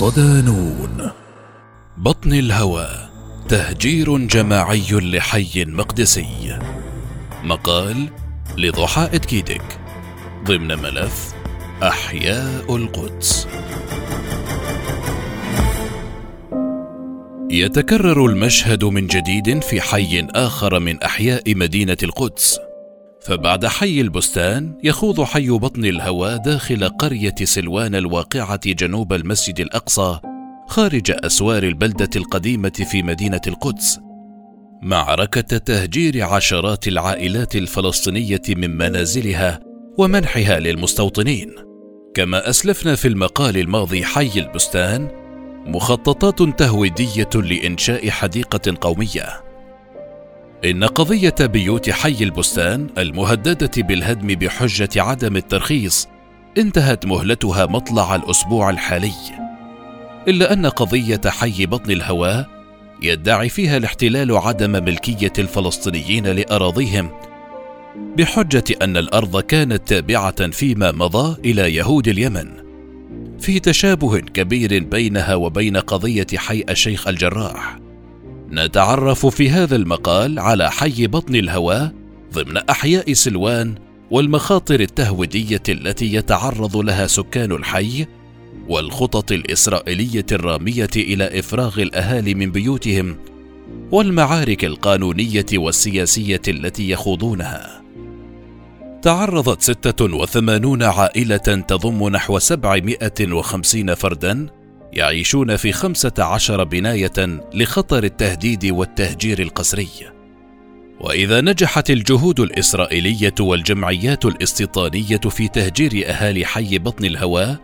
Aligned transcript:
صدانون 0.00 1.10
بطن 1.96 2.32
الهوى 2.32 2.88
تهجير 3.48 4.18
جماعي 4.18 4.90
لحي 4.90 5.64
مقدسي. 5.64 6.58
مقال 7.44 8.08
لضحاء 8.56 9.16
كيدك 9.16 9.78
ضمن 10.44 10.68
ملف 10.78 11.34
أحياء 11.82 12.76
القدس. 12.76 13.48
يتكرر 17.50 18.26
المشهد 18.26 18.84
من 18.84 19.06
جديد 19.06 19.62
في 19.62 19.80
حي 19.80 20.26
آخر 20.30 20.78
من 20.78 21.02
أحياء 21.02 21.54
مدينة 21.54 21.98
القدس. 22.02 22.60
فبعد 23.22 23.66
حي 23.66 24.00
البستان 24.00 24.78
يخوض 24.84 25.22
حي 25.22 25.50
بطن 25.50 25.84
الهوى 25.84 26.38
داخل 26.38 26.88
قرية 26.88 27.34
سلوان 27.44 27.94
الواقعة 27.94 28.60
جنوب 28.66 29.12
المسجد 29.12 29.60
الأقصى 29.60 30.18
خارج 30.68 31.12
أسوار 31.24 31.62
البلدة 31.62 32.10
القديمة 32.16 32.86
في 32.90 33.02
مدينة 33.02 33.40
القدس. 33.46 34.00
معركة 34.82 35.58
تهجير 35.58 36.24
عشرات 36.24 36.88
العائلات 36.88 37.56
الفلسطينية 37.56 38.42
من 38.48 38.76
منازلها 38.76 39.60
ومنحها 39.98 40.60
للمستوطنين. 40.60 41.54
كما 42.14 42.50
أسلفنا 42.50 42.94
في 42.94 43.08
المقال 43.08 43.56
الماضي 43.56 44.04
حي 44.04 44.30
البستان 44.36 45.08
مخططات 45.66 46.58
تهويدية 46.58 47.30
لإنشاء 47.34 48.10
حديقة 48.10 48.74
قومية. 48.80 49.49
إن 50.64 50.84
قضية 50.84 51.34
بيوت 51.40 51.90
حي 51.90 52.16
البستان 52.20 52.86
المهددة 52.98 53.70
بالهدم 53.82 54.28
بحجة 54.28 54.88
عدم 54.96 55.36
الترخيص 55.36 56.08
انتهت 56.58 57.06
مهلتها 57.06 57.66
مطلع 57.66 58.14
الأسبوع 58.14 58.70
الحالي. 58.70 59.12
إلا 60.28 60.52
أن 60.52 60.66
قضية 60.66 61.20
حي 61.26 61.66
بطن 61.66 61.90
الهواء 61.90 62.48
يدعي 63.02 63.48
فيها 63.48 63.76
الاحتلال 63.76 64.36
عدم 64.36 64.70
ملكية 64.70 65.32
الفلسطينيين 65.38 66.26
لأراضيهم 66.26 67.10
بحجة 68.16 68.64
أن 68.82 68.96
الأرض 68.96 69.40
كانت 69.40 69.88
تابعة 69.88 70.50
فيما 70.50 70.92
مضى 70.92 71.50
إلى 71.50 71.74
يهود 71.74 72.08
اليمن 72.08 72.50
في 73.38 73.60
تشابه 73.60 74.18
كبير 74.18 74.84
بينها 74.84 75.34
وبين 75.34 75.76
قضية 75.76 76.26
حي 76.36 76.64
الشيخ 76.70 77.08
الجراح. 77.08 77.89
نتعرف 78.52 79.26
في 79.26 79.50
هذا 79.50 79.76
المقال 79.76 80.38
على 80.38 80.70
حي 80.70 81.06
بطن 81.06 81.34
الهواء 81.34 81.92
ضمن 82.34 82.56
أحياء 82.56 83.12
سلوان 83.12 83.74
والمخاطر 84.10 84.80
التهويدية 84.80 85.62
التي 85.68 86.14
يتعرض 86.14 86.76
لها 86.76 87.06
سكان 87.06 87.52
الحي 87.52 88.06
والخطط 88.68 89.32
الإسرائيلية 89.32 90.26
الرامية 90.32 90.90
إلى 90.96 91.38
إفراغ 91.38 91.82
الأهالي 91.82 92.34
من 92.34 92.50
بيوتهم 92.50 93.16
والمعارك 93.92 94.64
القانونية 94.64 95.46
والسياسية 95.54 96.42
التي 96.48 96.90
يخوضونها. 96.90 97.82
تعرضت 99.02 99.62
86 99.62 100.82
عائلة 100.82 101.36
تضم 101.36 102.08
نحو 102.08 102.38
750 102.38 103.94
فردا 103.94 104.46
يعيشون 104.92 105.56
في 105.56 105.72
خمسة 105.72 106.12
عشر 106.18 106.64
بناية 106.64 107.40
لخطر 107.54 108.04
التهديد 108.04 108.66
والتهجير 108.66 109.42
القسري. 109.42 109.88
وإذا 111.00 111.40
نجحت 111.40 111.90
الجهود 111.90 112.40
الإسرائيلية 112.40 113.34
والجمعيات 113.40 114.24
الاستيطانية 114.24 115.16
في 115.16 115.48
تهجير 115.48 116.04
أهالي 116.06 116.44
حي 116.44 116.78
بطن 116.78 117.04
الهواء، 117.04 117.56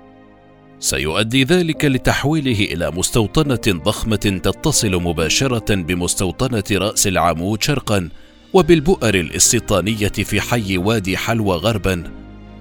سيؤدي 0.81 1.45
ذلك 1.45 1.85
لتحويله 1.85 2.65
إلى 2.65 2.91
مستوطنة 2.91 3.81
ضخمة 3.85 4.17
تتصل 4.17 5.03
مباشرة 5.03 5.75
بمستوطنة 5.75 6.65
رأس 6.73 7.07
العمود 7.07 7.63
شرقا 7.63 8.09
وبالبؤر 8.53 9.15
الاستيطانية 9.15 10.09
في 10.09 10.41
حي 10.41 10.79
وادي 10.79 11.17
حلوى 11.17 11.57
غربا، 11.57 12.13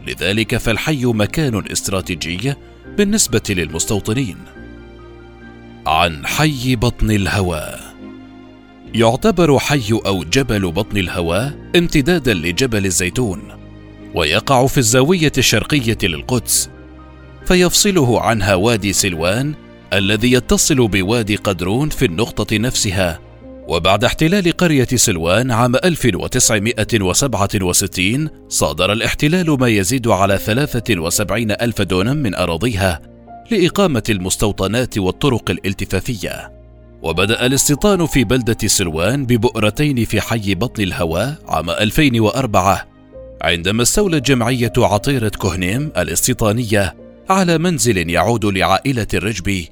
لذلك 0.08 0.58
فالحي 0.58 1.06
مكان 1.06 1.64
استراتيجي 1.72 2.54
بالنسبة 2.98 3.42
للمستوطنين. 3.50 4.38
عن 5.88 6.25
حي 6.25 6.75
بطن 6.75 7.12
الهواء 7.12 7.79
يعتبر 8.94 9.59
حي 9.59 10.00
أو 10.06 10.23
جبل 10.23 10.72
بطن 10.72 10.97
الهواء 10.97 11.53
امتدادا 11.75 12.34
لجبل 12.34 12.85
الزيتون 12.85 13.41
ويقع 14.16 14.68
في 14.68 14.78
الزاوية 14.78 15.31
الشرقية 15.38 15.97
للقدس 16.03 16.69
فيفصله 17.45 18.22
عنها 18.22 18.56
وادي 18.56 18.94
سلوان 18.94 19.53
الذي 19.94 20.31
يتصل 20.31 20.88
بوادي 20.88 21.35
قدرون 21.35 21.90
في 21.90 22.06
النقطة 22.06 22.57
نفسها 22.57 23.19
وبعد 23.68 24.03
احتلال 24.03 24.57
قرية 24.57 24.88
سلوان 24.95 25.51
عام 25.51 25.75
1967 25.75 28.29
صادر 28.50 28.91
الاحتلال 28.91 29.59
ما 29.59 29.68
يزيد 29.68 30.07
على 30.07 30.38
73 30.38 31.51
ألف 31.51 31.81
دونم 31.81 32.18
من 32.18 32.35
أراضيها 32.35 33.15
لإقامة 33.51 34.03
المستوطنات 34.09 34.97
والطرق 34.97 35.51
الالتفافية. 35.51 36.51
وبدأ 37.01 37.45
الاستيطان 37.45 38.06
في 38.06 38.23
بلدة 38.23 38.67
سلوان 38.67 39.25
ببؤرتين 39.25 40.06
في 40.06 40.22
حي 40.22 40.56
بطن 40.56 40.83
الهواء 40.83 41.35
عام 41.47 41.69
2004 41.69 42.88
عندما 43.41 43.83
استولت 43.83 44.25
جمعية 44.25 44.73
عطيرة 44.78 45.29
كهنيم 45.29 45.91
الاستيطانية 45.97 46.95
على 47.29 47.57
منزل 47.57 48.09
يعود 48.09 48.45
لعائلة 48.45 49.07
الرجبي 49.13 49.69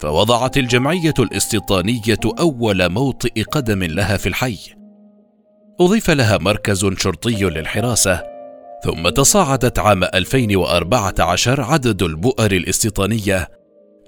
فوضعت 0.00 0.58
الجمعية 0.58 1.14
الاستيطانية 1.18 2.20
أول 2.38 2.88
موطئ 2.88 3.42
قدم 3.42 3.84
لها 3.84 4.16
في 4.16 4.28
الحي. 4.28 4.58
أضيف 5.80 6.10
لها 6.10 6.38
مركز 6.38 6.86
شرطي 6.98 7.44
للحراسة 7.44 8.22
ثم 8.84 9.08
تصاعدت 9.08 9.78
عام 9.78 10.04
2014 10.04 11.60
عدد 11.60 12.02
البؤر 12.02 12.52
الاستيطانية 12.52 13.48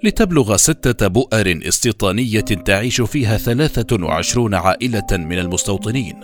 لتبلغ 0.03 0.57
ستة 0.57 1.07
بؤر 1.07 1.59
استيطانية 1.67 2.41
تعيش 2.41 3.01
فيها 3.01 3.37
23 3.37 4.53
عائلة 4.53 5.07
من 5.11 5.39
المستوطنين. 5.39 6.15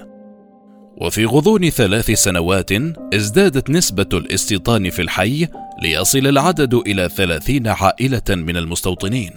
وفي 1.02 1.25
غضون 1.25 1.69
ثلاث 1.69 2.12
سنوات 2.12 2.72
ازدادت 3.13 3.69
نسبة 3.69 4.09
الاستيطان 4.13 4.90
في 4.90 5.02
الحي 5.02 5.47
ليصل 5.81 6.28
العدد 6.28 6.74
إلى 6.74 7.09
30 7.09 7.68
عائلة 7.68 8.22
من 8.30 8.57
المستوطنين. 8.57 9.31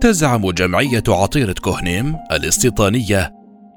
تزعم 0.00 0.50
جمعية 0.50 1.02
عطيرة 1.08 1.52
كهنيم 1.52 2.16
الاستيطانية 2.32 3.34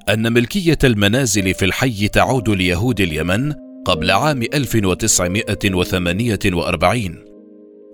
أن 0.09 0.33
ملكية 0.33 0.77
المنازل 0.83 1.53
في 1.53 1.65
الحي 1.65 2.07
تعود 2.07 2.49
ليهود 2.49 3.01
اليمن 3.01 3.53
قبل 3.85 4.11
عام 4.11 4.41
1948 4.41 7.15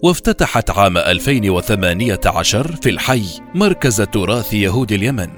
وافتتحت 0.04 0.70
عام 0.70 0.98
2018 0.98 2.76
في 2.82 2.90
الحي 2.90 3.24
مركز 3.56 4.02
تراث 4.02 4.54
يهود 4.54 4.92
اليمن 4.92 5.30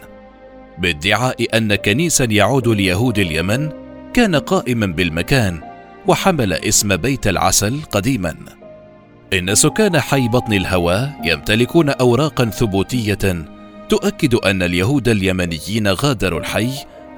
بادعاء 0.77 1.57
أن 1.57 1.75
كنيسا 1.75 2.25
يعود 2.25 2.67
ليهود 2.67 3.19
اليمن 3.19 3.69
كان 4.13 4.35
قائما 4.35 4.85
بالمكان 4.85 5.61
وحمل 6.07 6.53
اسم 6.53 6.95
بيت 6.95 7.27
العسل 7.27 7.79
قديما. 7.91 8.35
إن 9.33 9.55
سكان 9.55 9.99
حي 9.99 10.27
بطن 10.27 10.53
الهواء 10.53 11.21
يمتلكون 11.23 11.89
أوراقا 11.89 12.45
ثبوتية 12.45 13.45
تؤكد 13.89 14.35
أن 14.35 14.63
اليهود 14.63 15.07
اليمنيين 15.07 15.87
غادروا 15.87 16.39
الحي 16.39 16.69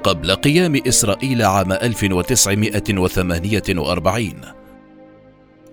قبل 0.03 0.35
قيام 0.35 0.81
إسرائيل 0.87 1.41
عام 1.41 1.71
1948 1.71 4.33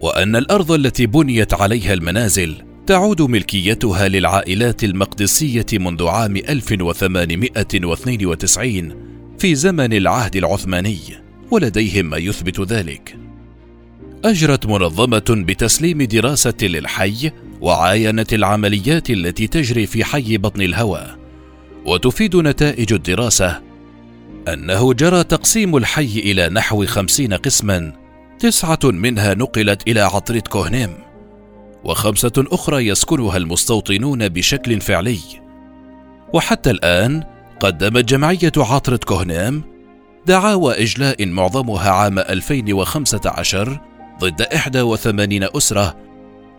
وأن 0.00 0.36
الأرض 0.36 0.72
التي 0.72 1.06
بنيت 1.06 1.54
عليها 1.54 1.94
المنازل 1.94 2.54
تعود 2.86 3.22
ملكيتها 3.22 4.08
للعائلات 4.08 4.84
المقدسية 4.84 5.66
منذ 5.72 6.06
عام 6.06 6.36
1892 6.36 8.94
في 9.38 9.54
زمن 9.54 9.92
العهد 9.92 10.36
العثماني 10.36 10.98
ولديهم 11.50 12.10
ما 12.10 12.16
يثبت 12.16 12.60
ذلك. 12.60 13.16
أجرت 14.24 14.66
منظمة 14.66 15.44
بتسليم 15.46 16.02
دراسة 16.02 16.54
للحي 16.62 17.30
وعاينت 17.60 18.34
العمليات 18.34 19.10
التي 19.10 19.46
تجري 19.46 19.86
في 19.86 20.04
حي 20.04 20.38
بطن 20.38 20.62
الهوى 20.62 21.16
وتفيد 21.86 22.36
نتائج 22.36 22.92
الدراسة 22.92 23.67
أنه 24.52 24.92
جرى 24.92 25.24
تقسيم 25.24 25.76
الحي 25.76 26.18
إلى 26.18 26.48
نحو 26.48 26.86
خمسين 26.86 27.34
قسما 27.34 27.92
تسعة 28.38 28.78
منها 28.84 29.34
نقلت 29.34 29.88
إلى 29.88 30.00
عطرة 30.00 30.42
كوهنيم 30.50 30.94
وخمسة 31.84 32.32
أخرى 32.36 32.86
يسكنها 32.86 33.36
المستوطنون 33.36 34.28
بشكل 34.28 34.80
فعلي. 34.80 35.18
وحتى 36.32 36.70
الآن 36.70 37.24
قدمت 37.60 38.04
جمعية 38.04 38.52
عطرة 38.56 39.00
كوهنيم 39.06 39.62
دعاوى 40.26 40.82
إجلاء 40.82 41.26
معظمها 41.26 41.90
عام 41.90 42.18
2015 42.18 43.80
ضد 44.20 44.46
81 44.52 45.48
أسرة 45.56 45.96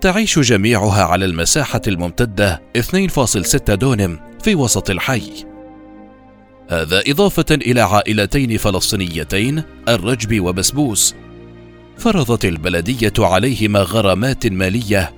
تعيش 0.02 0.40
جميعها 0.40 1.04
على 1.04 1.26
المساحة 1.26 1.82
الممتدة 1.88 2.62
2.6 2.78 3.74
دونم 3.74 4.20
في 4.44 4.56
وسط 4.56 4.90
الحي. 4.90 5.49
هذا 6.70 7.04
إضافة 7.08 7.46
إلى 7.52 7.82
عائلتين 7.82 8.58
فلسطينيتين 8.58 9.64
الرجبي 9.88 10.40
وبسبوس 10.40 11.16
فرضت 11.98 12.46
البلدية 12.46 13.14
عليهما 13.20 13.80
غرامات 13.80 14.48
مالية 14.48 15.14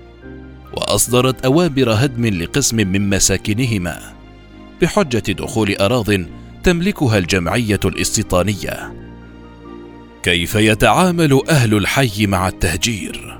وأصدرت 0.74 1.46
أوامر 1.46 1.90
هدم 1.90 2.26
لقسم 2.26 2.76
من 2.76 3.10
مساكنهما 3.10 4.14
بحجة 4.82 5.32
دخول 5.32 5.76
أراضٍ 5.76 6.10
تملكها 6.64 7.18
الجمعية 7.18 7.80
الاستيطانية. 7.86 8.94
كيف 10.24 10.56
يتعامل 10.56 11.42
أهل 11.50 11.78
الحي 11.78 12.28
مع 12.28 12.48
التهجير؟ 12.48 13.40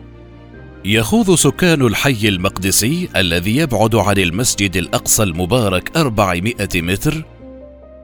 يخوض 0.86 1.36
سكان 1.36 1.82
الحي 1.82 2.28
المقدسي 2.28 3.10
الذي 3.16 3.58
يبعد 3.58 3.96
عن 3.96 4.18
المسجد 4.18 4.78
الأقصى 4.78 5.24
المبارك 5.24 5.98
400 5.98 6.56
متر 6.76 7.26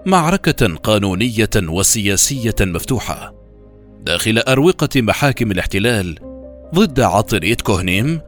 معركة 0.08 0.76
قانونية 0.76 1.50
وسياسية 1.56 2.56
مفتوحة 2.62 3.34
داخل 4.02 4.38
أروقة 4.38 5.02
محاكم 5.02 5.52
الاحتلال 5.52 6.16
ضد 6.76 7.00
عطرية 7.00 7.56
كوهنيم 7.56 8.22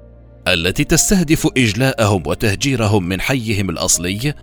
التي 0.47 0.83
تستهدف 0.83 1.47
إجلاءهم 1.57 2.23
وتهجيرهم 2.25 3.03
من 3.03 3.21
حيهم 3.21 3.69
الأصلي 3.69 4.33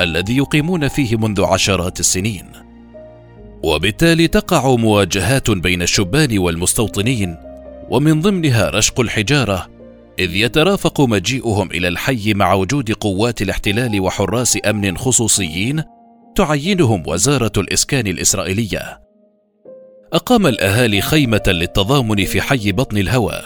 الذي 0.00 0.36
يقيمون 0.36 0.88
فيه 0.88 1.16
منذ 1.16 1.44
عشرات 1.44 2.00
السنين. 2.00 2.46
وبالتالي 3.64 4.28
تقع 4.28 4.74
مواجهات 4.76 5.50
بين 5.50 5.82
الشبان 5.82 6.38
والمستوطنين 6.38 7.36
ومن 7.90 8.20
ضمنها 8.20 8.70
رشق 8.70 9.00
الحجارة 9.00 9.66
إذ 10.18 10.34
يترافق 10.36 11.00
مجيئهم 11.00 11.70
إلى 11.70 11.88
الحي 11.88 12.34
مع 12.34 12.52
وجود 12.52 12.92
قوات 12.92 13.42
الاحتلال 13.42 14.00
وحراس 14.00 14.58
أمن 14.66 14.96
خصوصيين 14.96 15.93
تعينهم 16.34 17.02
وزارة 17.06 17.52
الإسكان 17.58 18.06
الإسرائيلية. 18.06 19.00
أقام 20.12 20.46
الأهالي 20.46 21.00
خيمة 21.00 21.42
للتضامن 21.46 22.24
في 22.24 22.40
حي 22.40 22.72
بطن 22.72 22.98
الهوى. 22.98 23.42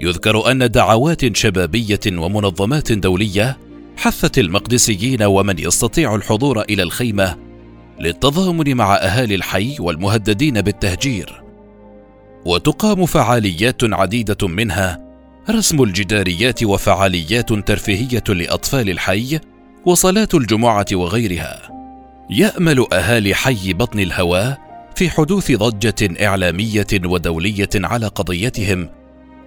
يذكر 0.00 0.50
أن 0.50 0.70
دعوات 0.70 1.36
شبابية 1.36 2.00
ومنظمات 2.06 2.92
دولية 2.92 3.58
حثت 3.96 4.38
المقدسيين 4.38 5.22
ومن 5.22 5.58
يستطيع 5.58 6.14
الحضور 6.14 6.62
إلى 6.62 6.82
الخيمة 6.82 7.36
للتضامن 8.00 8.76
مع 8.76 8.96
أهالي 8.96 9.34
الحي 9.34 9.76
والمهددين 9.80 10.60
بالتهجير. 10.60 11.42
وتقام 12.46 13.06
فعاليات 13.06 13.84
عديدة 13.84 14.48
منها 14.48 15.04
رسم 15.50 15.82
الجداريات 15.82 16.64
وفعاليات 16.64 17.52
ترفيهية 17.52 18.24
لأطفال 18.28 18.90
الحي 18.90 19.40
وصلاة 19.86 20.28
الجمعة 20.34 20.86
وغيرها. 20.92 21.73
يأمل 22.30 22.86
أهالي 22.92 23.34
حي 23.34 23.72
بطن 23.72 24.00
الهواء 24.00 24.58
في 24.96 25.10
حدوث 25.10 25.52
ضجة 25.52 26.26
إعلامية 26.26 26.86
ودولية 27.04 27.68
على 27.74 28.06
قضيتهم 28.06 28.88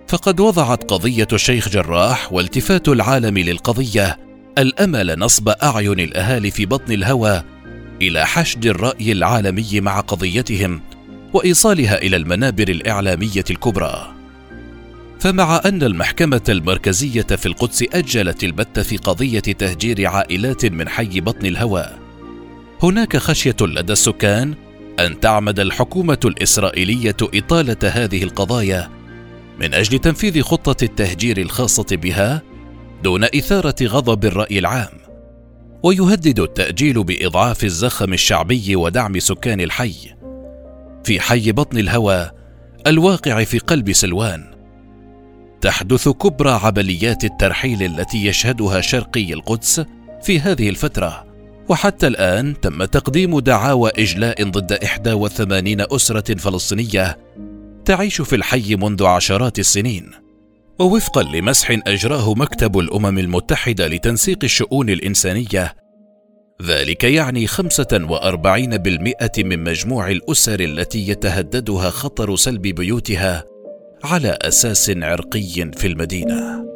فقد 0.07 0.39
وضعت 0.39 0.91
قضية 0.91 1.27
الشيخ 1.33 1.69
جراح 1.69 2.33
والتفات 2.33 2.87
العالم 2.87 3.37
للقضية 3.37 4.17
الأمل 4.57 5.19
نصب 5.19 5.49
أعين 5.49 5.99
الأهالي 5.99 6.51
في 6.51 6.65
بطن 6.65 6.93
الهوى 6.93 7.43
إلى 8.01 8.25
حشد 8.25 8.65
الرأي 8.65 9.11
العالمي 9.11 9.81
مع 9.81 9.99
قضيتهم 9.99 10.81
وإيصالها 11.33 11.97
إلى 11.97 12.15
المنابر 12.15 12.69
الإعلامية 12.69 13.43
الكبرى. 13.49 14.13
فمع 15.19 15.61
أن 15.65 15.83
المحكمة 15.83 16.41
المركزية 16.49 17.21
في 17.21 17.45
القدس 17.45 17.83
أجلت 17.93 18.43
البت 18.43 18.79
في 18.79 18.97
قضية 18.97 19.39
تهجير 19.39 20.07
عائلات 20.07 20.65
من 20.65 20.89
حي 20.89 21.21
بطن 21.21 21.45
الهوى 21.45 22.06
هناك 22.83 23.17
خشية 23.17 23.55
لدى 23.61 23.93
السكان 23.93 24.55
أن 24.99 25.19
تعمد 25.19 25.59
الحكومة 25.59 26.19
الإسرائيلية 26.25 27.15
إطالة 27.21 27.77
هذه 27.83 28.23
القضايا 28.23 28.89
من 29.59 29.73
أجل 29.73 29.99
تنفيذ 29.99 30.41
خطة 30.41 30.83
التهجير 30.83 31.37
الخاصة 31.37 31.85
بها 31.91 32.41
دون 33.03 33.23
إثارة 33.23 33.75
غضب 33.83 34.25
الرأي 34.25 34.59
العام 34.59 35.07
ويهدد 35.83 36.39
التأجيل 36.39 37.03
بإضعاف 37.03 37.63
الزخم 37.63 38.13
الشعبي 38.13 38.75
ودعم 38.75 39.19
سكان 39.19 39.61
الحي. 39.61 39.95
في 41.03 41.19
حي 41.19 41.51
بطن 41.51 41.77
الهوى 41.77 42.31
الواقع 42.87 43.43
في 43.43 43.59
قلب 43.59 43.91
سلوان. 43.91 44.53
تحدث 45.61 46.09
كبرى 46.09 46.59
عمليات 46.63 47.23
الترحيل 47.23 47.83
التي 47.83 48.25
يشهدها 48.25 48.81
شرقي 48.81 49.33
القدس 49.33 49.85
في 50.23 50.39
هذه 50.39 50.69
الفترة. 50.69 51.26
وحتى 51.69 52.07
الآن 52.07 52.59
تم 52.61 52.83
تقديم 52.83 53.39
دعاوى 53.39 53.91
إجلاء 53.99 54.43
ضد 54.43 54.71
81 55.07 55.81
أسرة 55.81 56.35
فلسطينية 56.35 57.17
تعيش 57.85 58.21
في 58.21 58.35
الحي 58.35 58.75
منذ 58.75 59.05
عشرات 59.05 59.59
السنين 59.59 60.11
ووفقا 60.79 61.23
لمسح 61.23 61.71
أجراه 61.87 62.33
مكتب 62.33 62.79
الأمم 62.79 63.19
المتحدة 63.19 63.87
لتنسيق 63.87 64.39
الشؤون 64.43 64.89
الإنسانية. 64.89 65.75
ذلك 66.63 67.03
يعني 67.03 67.47
45% 67.47 69.43
من 69.43 69.63
مجموع 69.63 70.11
الأسر 70.11 70.59
التي 70.59 71.09
يتهددها 71.09 71.89
خطر 71.89 72.35
سلب 72.35 72.61
بيوتها 72.61 73.43
على 74.03 74.37
أساس 74.41 74.89
عرقي 74.89 75.71
في 75.75 75.87
المدينة. 75.87 76.66